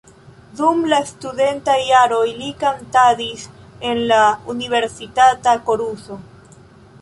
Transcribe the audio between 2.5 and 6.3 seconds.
kantadis en la universitata koruso.